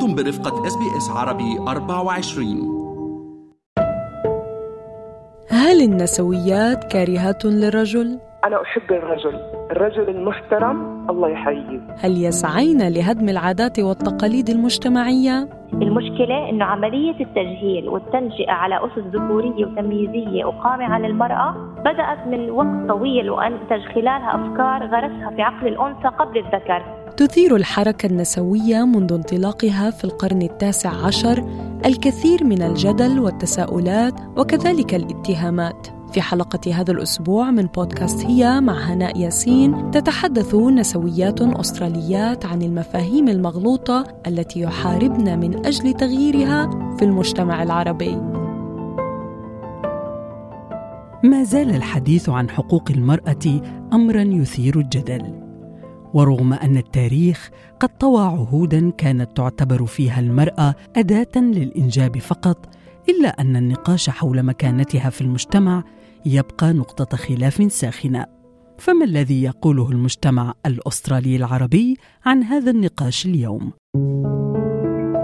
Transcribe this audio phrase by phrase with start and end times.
[0.00, 2.80] أنتم برفقة SBS عربي 24
[5.50, 9.34] هل النسويات كارهات للرجل؟ أنا أحب الرجل
[9.70, 18.52] الرجل المحترم الله يحييه هل يسعين لهدم العادات والتقاليد المجتمعية؟ المشكلة أنه عملية التجهيل والتنشئة
[18.52, 25.30] على أسس ذكورية وتمييزية وقوامة على المرأة بدأت من وقت طويل وأنتج خلالها أفكار غرسها
[25.36, 31.46] في عقل الأنثى قبل الذكر تثير الحركة النسوية منذ انطلاقها في القرن التاسع عشر
[31.86, 35.86] الكثير من الجدل والتساؤلات وكذلك الاتهامات.
[36.12, 43.28] في حلقة هذا الأسبوع من بودكاست هي مع هناء ياسين تتحدث نسويات أستراليات عن المفاهيم
[43.28, 48.16] المغلوطة التي يحاربن من أجل تغييرها في المجتمع العربي.
[51.24, 53.60] ما زال الحديث عن حقوق المرأة
[53.92, 55.49] أمرا يثير الجدل.
[56.14, 57.50] ورغم أن التاريخ
[57.80, 62.68] قد طوى عهودا كانت تعتبر فيها المرأة أداة للإنجاب فقط
[63.08, 65.84] إلا أن النقاش حول مكانتها في المجتمع
[66.26, 68.26] يبقى نقطة خلاف ساخنة.
[68.78, 73.72] فما الذي يقوله المجتمع الأسترالي العربي عن هذا النقاش اليوم؟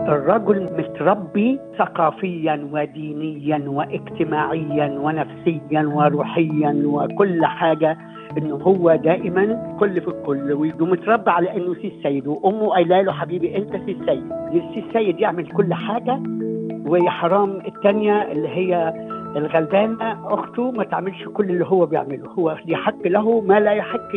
[0.09, 7.99] الرجل متربي ثقافيا ودينيا واجتماعيا ونفسيا وروحيا وكل حاجة
[8.39, 10.53] إنه هو دائما كل في الكل.
[10.81, 14.33] ومتربى على إنه سي السيد وأمه قايلة له حبيبي أنت سي السيد.
[14.75, 16.23] سي السيد يعمل كل حاجة
[16.87, 18.95] ويا حرام الثانية اللي هي
[19.37, 22.31] الغلبانة أخته ما تعملش كل اللي هو بيعمله.
[22.39, 24.17] هو يحق له ما لا يحق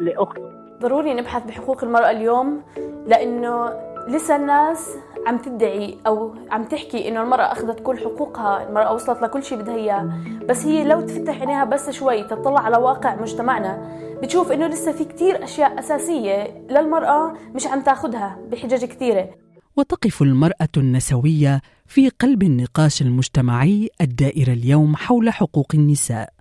[0.00, 0.42] لأخته.
[0.82, 2.60] ضروري نبحث بحقوق المرأة اليوم
[3.06, 3.68] لأنه
[4.08, 4.88] لسه الناس
[5.26, 9.74] عم تدعي أو عم تحكي إنه المرأة أخذت كل حقوقها المرأة وصلت لكل شيء بدها
[9.74, 10.12] إياه.
[10.48, 15.04] بس هي لو تفتح عينيها بس شوي تطلع على واقع مجتمعنا بتشوف إنه لسه في
[15.04, 19.30] كتير أشياء أساسية للمرأة مش عم تاخذها بحجج كثيره
[19.76, 26.32] وتقف المرأة النسوية في قلب النقاش المجتمعي الدائر اليوم حول حقوق النساء.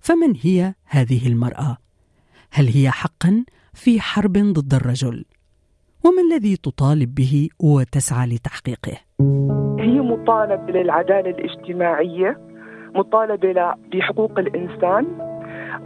[0.00, 1.76] فمن هي هذه المرأة؟
[2.50, 3.44] هل هي حقا
[3.74, 5.24] في حرب ضد الرجل؟
[6.04, 8.92] وما الذي تطالب به وتسعى لتحقيقه؟
[9.78, 12.38] هي مطالبة للعدالة الاجتماعية
[12.94, 15.06] مطالبة بحقوق الإنسان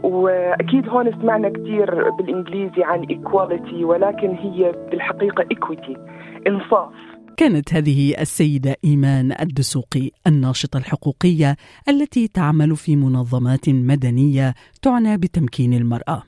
[0.05, 5.99] وأكيد هون سمعنا كثير بالإنجليزي عن equality ولكن هي بالحقيقة equity
[6.47, 6.93] انصاف
[7.37, 11.57] كانت هذه السيدة إيمان الدسوقي الناشطة الحقوقية
[11.89, 16.23] التي تعمل في منظمات مدنية تعنى بتمكين المرأة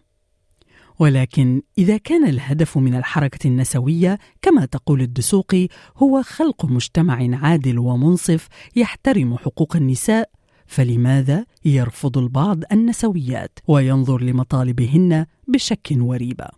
[1.01, 8.49] ولكن إذا كان الهدف من الحركة النسوية كما تقول الدسوقي هو خلق مجتمع عادل ومنصف
[8.77, 10.29] يحترم حقوق النساء
[10.67, 16.49] فلماذا يرفض البعض النسويات وينظر لمطالبهن بشك وريبة؟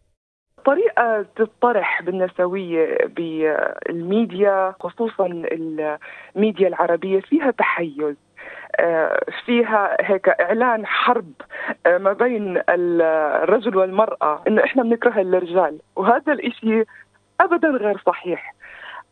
[0.66, 8.16] طريقة تطرح بالنسوية بالميديا خصوصا الميديا العربية فيها تحيز.
[9.44, 11.33] فيها هيك إعلان حرب
[11.87, 15.78] آه، ما بين الرجل والمرأة إنه إحنا بنكره الرجال.
[15.97, 16.84] وهذا الإشي
[17.41, 18.55] ابدا غير صحيح.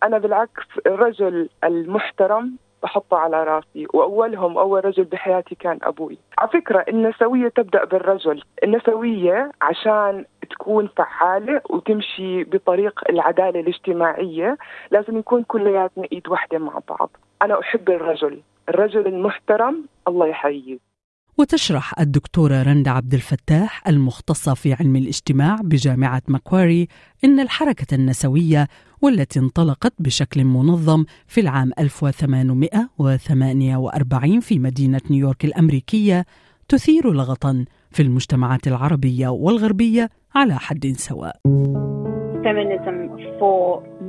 [0.02, 6.18] أنا بالعكس الرجل المحترم بحطه على راسي وأولهم أول رجل بحياتي كان أبوي.
[6.38, 8.42] على فكرة النسوية تبدأ بالرجل.
[8.64, 14.56] النسوية عشان تكون فعالة وتمشي بطريق العدالة الاجتماعية
[14.90, 17.10] لازم نكون كلياتنا إيد واحدة مع بعض.
[17.42, 18.40] أنا أحب الرجل.
[18.68, 20.78] الرجل المحترم الله يحييه
[21.38, 26.88] وتشرح الدكتورة رندا عبد الفتاح المختصة في علم الاجتماع بجامعة ماكواري
[27.24, 28.68] إن الحركة النسوية
[29.02, 36.24] والتي انطلقت بشكل منظم في العام 1848 في مدينة نيويورك الأمريكية
[36.68, 41.36] تثير لغطا في المجتمعات العربية والغربية على حد سواء.
[42.46, 42.96] Feminism
[43.40, 43.60] for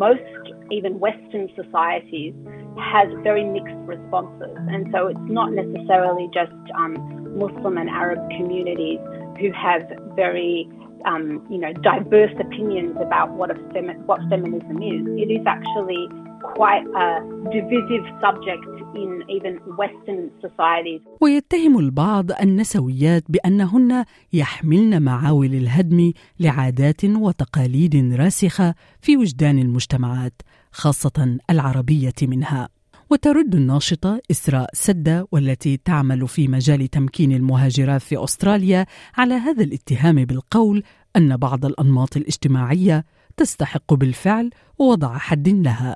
[0.04, 2.35] most even Western societies
[2.79, 4.57] has very mixed responses.
[4.71, 6.95] And so it's not necessarily just um,
[7.37, 9.01] Muslim and Arab communities
[9.41, 9.83] who have
[10.17, 10.69] very
[11.05, 15.03] um, you know, diverse opinions about what, a femi- what feminism is.
[15.19, 16.09] It is actually
[16.43, 17.09] quite a
[17.55, 21.01] divisive subject in even Western societies.
[21.21, 30.43] ويتهم البعض النسويات بأنهن يحملن معاول الهدم لعادات وتقاليد راسخة في وجدان المجتمعات
[30.78, 32.70] خاصة العربية منها.
[33.10, 38.86] وترد الناشطة إسراء سدة والتي تعمل في مجال تمكين المهاجرات في أستراليا
[39.18, 40.84] على هذا الاتهام بالقول
[41.16, 43.06] أن بعض الأنماط الاجتماعية
[43.40, 44.50] تستحق بالفعل
[44.80, 45.94] وضع حد لها.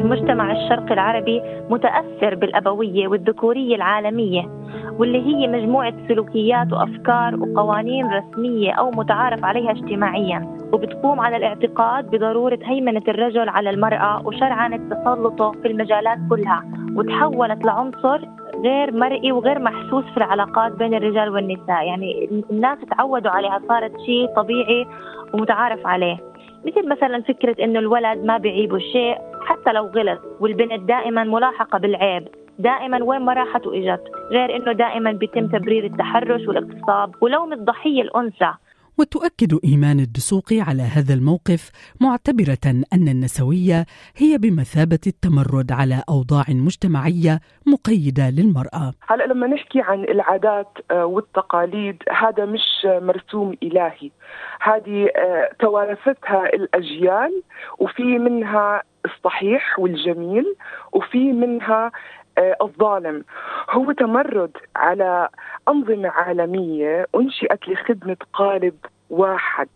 [0.00, 4.42] المجتمع الشرقي العربي متأثر بالأبوية والذكورية العالمية
[4.98, 12.58] واللي هي مجموعة سلوكيات وأفكار وقوانين رسمية أو متعارف عليها اجتماعيا وبتقوم على الاعتقاد بضرورة
[12.62, 16.64] هيمنة الرجل على المرأة وشرعنة تسلطه في المجالات كلها
[16.96, 18.20] وتحولت لعنصر
[18.64, 21.86] غير مرئي وغير محسوس في العلاقات بين الرجال والنساء.
[21.86, 24.86] يعني الناس تعودوا عليها صارت شيء طبيعي
[25.34, 26.33] ومتعارف عليه.
[26.64, 32.28] مثل مثلا فكرة إنه الولد ما بيعيبه شيء حتى لو غلط والبنت دائما ملاحقة بالعيب.
[32.58, 34.02] دائما وين ما راحت وإجت.
[34.30, 37.14] غير إنه دائما بيتم تبرير التحرش والاغتصاب.
[37.20, 38.52] ولوم الضحية الأنثى.
[38.98, 41.70] وتؤكد إيمان الدسوقي على هذا الموقف
[42.00, 43.86] معتبرة أن النسوية
[44.16, 48.92] هي بمثابة التمرد على أوضاع مجتمعية مقيدة للمرأة.
[49.06, 54.10] هلا لما نحكي عن العادات آه، والتقاليد هذا مش مرسوم إلهي.
[54.60, 57.42] هذه آه، توارثتها الأجيال
[57.78, 60.56] وفي منها الصحيح والجميل
[60.92, 61.92] وفي منها
[62.38, 63.24] الظالم.
[63.70, 65.28] هو تمرد على
[65.68, 68.74] أنظمة عالمية أنشئت لخدمة قالب
[69.10, 69.68] واحد.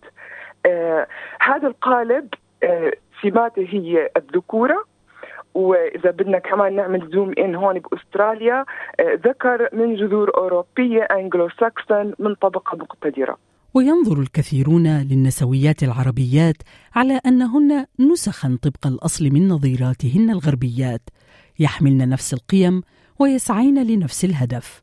[0.66, 1.06] آه
[1.40, 2.28] هذا القالب
[2.62, 4.84] آه سماته هي الذكورة.
[5.54, 8.64] وإذا بدنا كمان نعمل زوم إن هون بأستراليا
[9.00, 13.36] آه ذكر من جذور أوروبية أنجلو ساكسون من طبقة مقتدرة.
[13.74, 16.56] وينظر الكثيرون للنسويات العربيات
[16.96, 21.00] على أنهن نسخا طبق الأصل من نظيراتهن الغربيات.
[21.58, 22.82] يحملن نفس القيم
[23.18, 24.82] ويسعين لنفس الهدف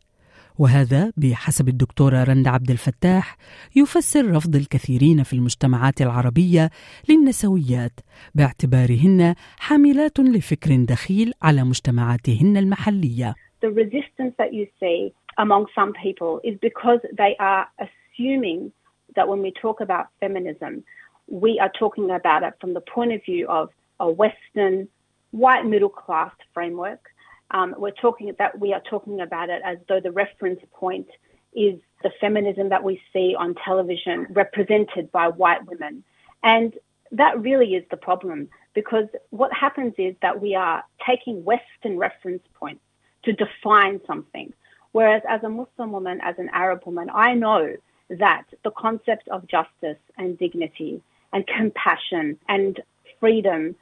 [0.60, 3.38] وهذا بحسب الدكتورة رند عبد الفتاح
[3.75, 6.69] يفسر رفض الكثيرين في المجتمعات العربية
[7.10, 8.00] للنسويات
[8.36, 13.36] باعتبارهن حاملات لفكر دخيل على مجتمعاتهن المحلية.
[13.66, 18.71] The resistance that you see among some people is because they are assuming
[19.16, 20.83] that when we talk about feminism,
[21.28, 23.69] we are talking about it from the point of view of
[24.00, 24.88] a Western
[25.35, 27.09] white middle class framework.
[27.51, 31.07] Um, we're talking that we are talking about it as though the reference point
[31.53, 36.03] is the feminism that we see on television represented by white women.
[36.41, 36.73] And
[37.11, 42.43] that really is the problem because what happens is that we are taking Western reference
[42.53, 42.81] points
[43.23, 44.53] to define something.
[44.93, 47.75] Whereas as a Muslim woman, as an Arab woman, I know
[48.09, 51.01] that the concept of justice and dignity
[51.33, 52.79] and compassion and
[53.19, 53.75] freedom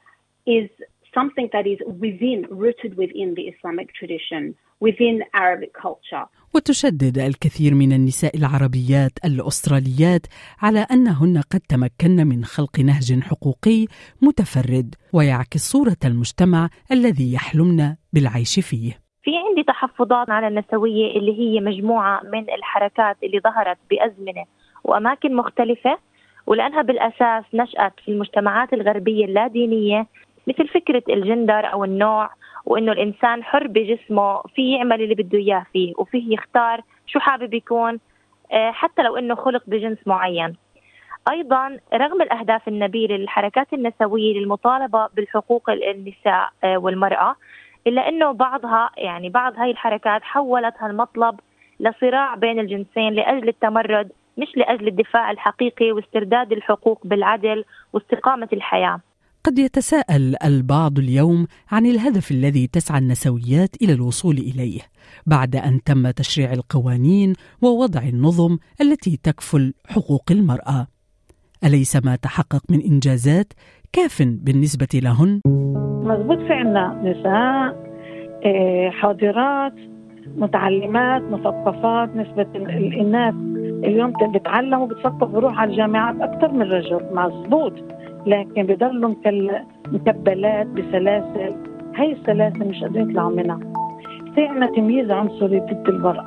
[0.46, 0.68] is
[1.18, 4.42] something that is within, rooted within the Islamic tradition,
[4.80, 6.26] within Arabic culture.
[6.54, 10.26] وتشدد الكثير من النساء العربيات الأستراليات
[10.62, 13.86] على أنهن قد تمكن من خلق نهج حقوقي
[14.22, 18.92] متفرد ويعكس صورة المجتمع الذي يحلمن بالعيش فيه.
[19.22, 24.44] في عندي تحفظات على النسوية اللي هي مجموعة من الحركات اللي ظهرت بأزمنة
[24.84, 25.98] وأماكن مختلفة
[26.46, 30.06] ولأنها بالأساس نشأت في المجتمعات الغربية اللادينية
[30.46, 32.30] مثل فكرة الجندر أو النوع
[32.66, 37.98] وإنه الإنسان حر بجسمه في يعمل اللي بده إياه فيه وفيه يختار شو حابب يكون
[38.52, 40.56] آه، حتى لو إنه خلق بجنس معين
[41.30, 47.36] أيضا رغم الأهداف النبيلة للحركات النسوية للمطالبة بالحقوق النساء آه، والمرأة
[47.86, 51.40] إلا إنه بعضها يعني بعض هاي الحركات حولت هالمطلب
[51.80, 59.00] لصراع بين الجنسين لأجل التمرد مش لأجل الدفاع الحقيقي واسترداد الحقوق بالعدل واستقامة الحياة.
[59.46, 64.80] قد يتساءل البعض اليوم عن الهدف الذي تسعى النسويات إلى الوصول إليه
[65.26, 67.32] بعد أن تم تشريع القوانين
[67.62, 70.86] ووضع النظم التي تكفل حقوق المرأة.
[71.64, 73.52] أليس ما تحقق من إنجازات
[73.92, 75.40] كاف بالنسبة لهن؟
[76.04, 77.84] مضبوط في عنا نساء
[78.44, 79.74] آه، حاضرات
[80.36, 83.34] متعلمات مثقفات نسبة الإناث
[83.84, 87.72] اليوم بتعلموا بتثقفوا بروح على الجامعات أكثر من الرجل مضبوط.
[88.26, 89.14] لكن بضلوا
[89.92, 91.54] مكبلات بسلاسل
[91.96, 93.60] هاي السلاسل مش قادرين يطلعوا منها.
[94.34, 96.26] في عنا تمييز عنصري ضد المرأة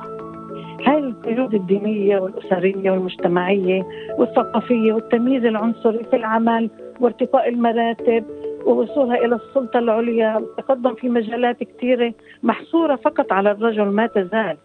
[0.86, 3.86] هاي القيود الدينية والأسرية والمجتمعية
[4.18, 8.24] والثقافية والتمييز العنصري في العمل وارتقاء المراتب
[8.66, 10.36] ووصولها إلى السلطة العليا.
[10.36, 12.12] والتقدم في مجالات كثيرة
[12.42, 14.56] محصورة فقط على الرجل ما تزال.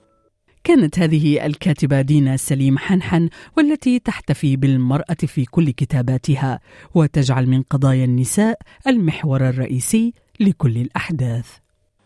[0.64, 6.60] كانت هذه الكاتبة دينا سليم حنحن والتي تحتفي بالمرأة في كل كتاباتها
[6.96, 11.58] وتجعل من قضايا النساء المحور الرئيسي لكل الأحداث.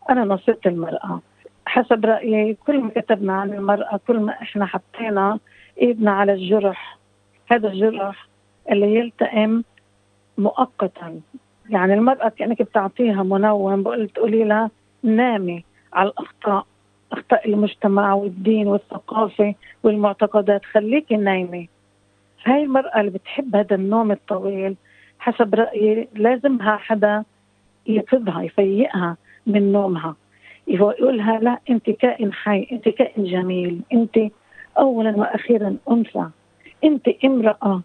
[0.09, 1.21] أنا نصرت المرأة.
[1.65, 5.39] حسب رأيي كل ما كتبنا عن المرأة كل ما إحنا حطينا
[5.81, 6.97] إيدنا على الجرح
[7.51, 8.27] هذا الجرح
[8.71, 9.63] اللي يلتئم
[10.37, 11.19] مؤقتا.
[11.69, 14.71] يعني المرأة كأنك بتعطيها منوم بقول تقولي لها
[15.03, 16.65] نامي على الأخطاء.
[17.11, 20.65] أخطاء المجتمع والدين والثقافة والمعتقدات.
[20.65, 21.67] خليكي نايمة.
[22.45, 24.75] هاي المرأة اللي بتحب هذا النوم الطويل
[25.19, 27.23] حسب رأيي لازمها حدا
[27.87, 30.15] يفضها يفيقها من نومها.
[30.67, 34.19] يقولها لا أنت كائن حي أنت كائن جميل أنت
[34.77, 36.29] اولا وأخيرا أنثى
[36.83, 37.81] أنت امرأة.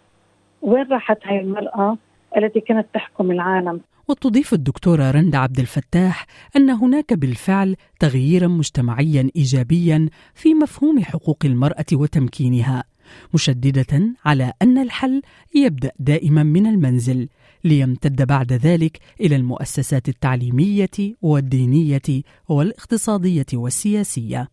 [0.62, 1.96] وين راحت هاي المرأة؟
[2.36, 10.08] التي كانت تحكم العالم وتضيف الدكتورة رندا عبد الفتاح أن هناك بالفعل تغييرا مجتمعيا إيجابيا
[10.34, 12.84] في مفهوم حقوق المرأة وتمكينها
[13.34, 15.22] مشددة على أن الحل
[15.54, 17.28] يبدأ دائما من المنزل
[17.64, 24.48] ليمتد بعد ذلك إلى المؤسسات التعليمية والدينية والاقتصادية والسياسية.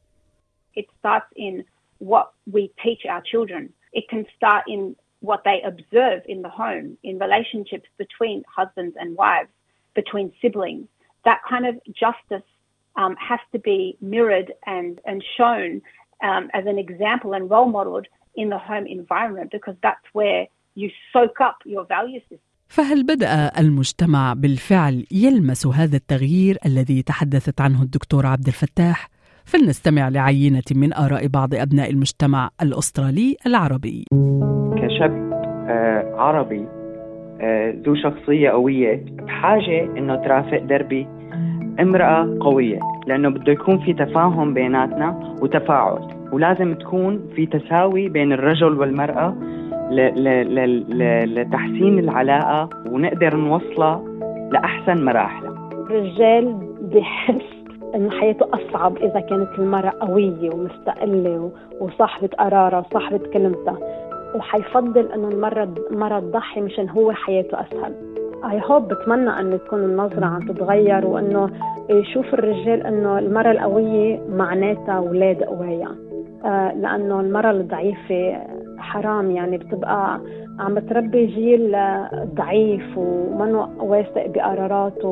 [0.75, 1.63] It starts in
[1.99, 3.69] what we teach our children.
[3.93, 9.16] It can start in what they observe in the home, in relationships between husbands and
[9.16, 9.48] wives,
[9.94, 10.86] between siblings.
[11.24, 12.48] That kind of justice
[12.96, 15.82] um, has to be mirrored and, and shown
[16.22, 20.90] um, as an example and role modeled in the home environment because that's where you
[21.12, 22.38] soak up your value system.
[22.68, 29.08] فهل بدأ المجتمع بالفعل يلمس هذا التغيير الذي تحدثت عنه الدكتور عبد الفتاح؟
[29.44, 34.04] فلنستمع لعينة من آراء بعض أبناء المجتمع الأسترالي العربي.
[34.99, 35.29] كشاب
[36.17, 36.65] عربي
[37.85, 41.07] ذو شخصية قوية بحاجة إنه ترافق دربي
[41.79, 45.99] امرأة قوية لأنه بده يكون في تفاهم بيناتنا وتفاعل
[46.31, 49.35] ولازم تكون في تساوي بين الرجل والمرأة
[51.25, 54.03] لتحسين العلاقة ونقدر نوصلها
[54.51, 57.59] لأحسن مراحلها الرجال بحس
[57.95, 63.77] إنه حياته أصعب إذا كانت المرأة قوية ومستقلة وصاحبة قرارها وصاحبة كلمتها.
[64.35, 67.93] وحيفضل إنه المراه المراه تضحي مشان هو حياته أسهل.
[68.51, 71.49] اي هوب بتمنى إنه تكون النظرة عم تتغير وإنه
[71.89, 75.89] يشوف الرجال إنه المراه القوية معناتها أولاد قوايا
[76.45, 78.37] آه لأنه المراه الضعيفة
[78.77, 80.19] حرام يعني بتبقى
[80.59, 81.77] عم تربي جيل
[82.35, 85.07] ضعيف ومنه واثق بقراراته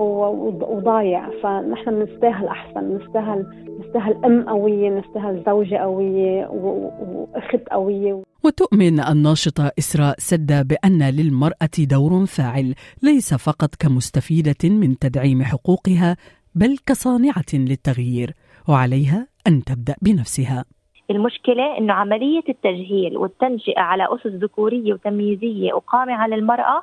[0.00, 1.30] وضايع.
[1.42, 3.46] فنحن بنستاهل أحسن بنستاهل
[3.80, 8.22] نستاهل أم قوية نستاهل زوجة قوية وأخت قوية.
[8.44, 16.16] وتؤمن الناشطة إسراء سدة بأن للمرأة دور فاعل ليس فقط كمستفيدة من تدعيم حقوقها
[16.54, 18.34] بل كصانعة للتغيير
[18.68, 20.64] وعليها أن تبدأ بنفسها.
[21.10, 26.82] المشكلة أنه عملية التجهيل والتنشئة على أسس ذكورية وتمييزية وقامعة للمرأة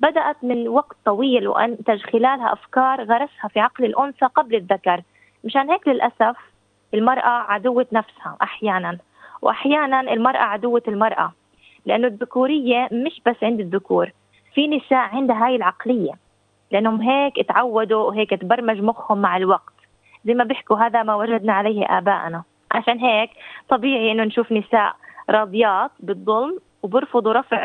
[0.00, 5.02] بدأت من وقت طويل وأنتج خلالها أفكار غرسها في عقل الأنثى قبل الذكر.
[5.44, 6.36] مشان هيك للأسف
[6.94, 8.98] المرأة عدوة نفسها أحيانا
[9.42, 11.32] وأحيانا المرأة عدوة المرأة
[11.86, 14.10] لأنه الذكورية مش بس عند الذكور
[14.54, 16.12] في نساء عندها هاي العقلية
[16.70, 19.74] لأنهم هيك اتعودوا وهيك تبرمج مخهم مع الوقت.
[20.24, 22.42] زي ما بيحكوا هذا ما وجدنا عليه آباءنا.
[22.72, 23.30] عشان هيك
[23.68, 24.96] طبيعي إنه نشوف نساء
[25.30, 27.58] راضيات بالظلم وبرفضوا رفع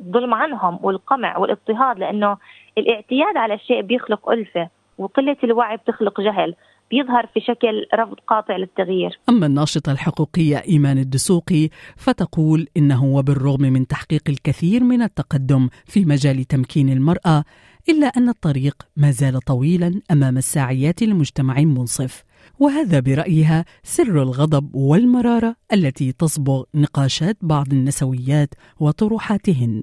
[0.00, 2.36] الظلم عنهم والقمع والاضطهاد لأنه
[2.78, 4.68] الاعتياد على الشيء بيخلق ألفة
[4.98, 6.54] وقلة الوعي بتخلق جهل
[6.90, 9.18] بيظهر في شكل رفض قاطع للتغيير.
[9.28, 16.44] أما الناشطة الحقوقية إيمان الدسوقي فتقول إنه وبالرغم من تحقيق الكثير من التقدم في مجال
[16.44, 17.44] تمكين المرأة
[17.88, 22.24] إلا أن الطريق ما زال طويلا أمام الساعيات لمجتمع منصف.
[22.60, 28.48] وهذا برأيها سر الغضب والمرارة التي تصبغ نقاشات بعض النسويات
[28.80, 29.82] وطروحاتهن.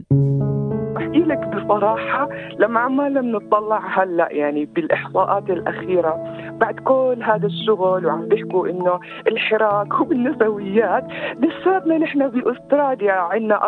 [0.98, 6.13] أحكي لك بصراحة لما عمالنا بنطلع هلأ يعني بالإحصاءات الأخيرة
[6.60, 11.04] بعد كل هذا الشغل وعم بيحكوا إنه الحراك وبالنسويات
[11.39, 13.68] لساتنا نحن بأستراليا عندنا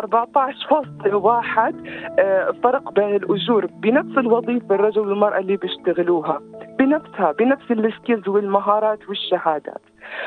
[2.62, 6.40] فرق بين الأجور بنفس الوظيفة الرجل والمرأة اللي بيشتغلوها
[6.78, 9.80] بنفسها بنفس السكيلز والمهارات والشهادات.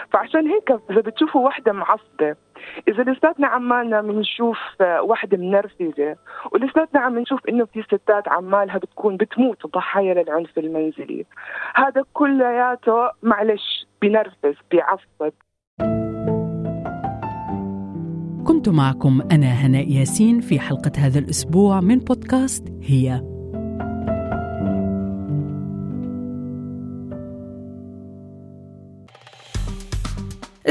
[0.09, 2.35] فعشان هيك إذا بتشوفوا وحدة معصبة
[2.87, 4.57] إذا لساتنا عمالنا بنشوف
[5.01, 6.15] وحدة منرفزه
[6.51, 11.25] ولساتنا عم نشوف إنه في ستات عمالها بتكون بتموت ضحايا للعنف المنزلي.
[11.75, 15.33] هذا كلياته معلش بنرفز بيعصب
[18.47, 23.34] كنت معكم أنا هناء ياسين في حلقة هذا الأسبوع من بودكاست هي.